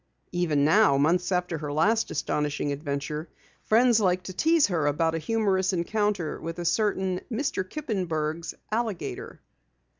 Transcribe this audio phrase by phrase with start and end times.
[0.31, 3.29] Even now, months after her last astonishing adventure,
[3.65, 7.63] friends liked to tease her about a humorous encounter with a certain Mr.
[7.63, 9.41] Kippenberg's alligator.